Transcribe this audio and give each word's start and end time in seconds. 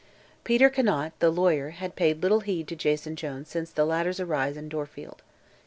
Peter 0.43 0.67
Conant, 0.67 1.13
the 1.19 1.29
lawyer, 1.29 1.69
had 1.69 1.95
paid 1.95 2.23
little 2.23 2.39
heed 2.39 2.67
to 2.67 2.75
Jason 2.75 3.15
Jones 3.15 3.49
since 3.49 3.69
the 3.69 3.85
latter's 3.85 4.19
arrival 4.19 4.57
in 4.57 4.67
Dorfield. 4.67 5.21